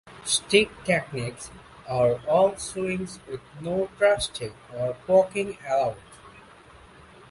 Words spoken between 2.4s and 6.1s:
swings with no thrusting or poking allowed.